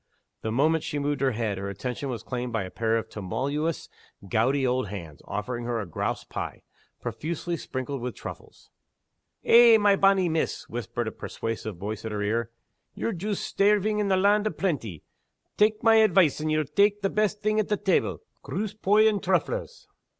[0.41, 3.87] The moment she moved her head, her attention was claimed by a pair of tremulous
[4.27, 6.63] gouty old hands, offering her a grouse pie,
[6.99, 8.71] profusely sprinkled with truffles.
[9.45, 12.49] "Eh, my bonny Miss!" whispered a persuasive voice at her ear,
[12.95, 15.03] "ye're joost stairving in a land o' plenty.
[15.55, 19.85] Tak' my advice, and ye'll tak' the best thing at tebble groose poy, and trufflers."